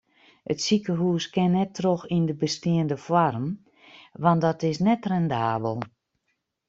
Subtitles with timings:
[0.51, 3.45] It sikehûs kin net troch yn de besteande foarm
[4.23, 5.77] want dat is net rendabel.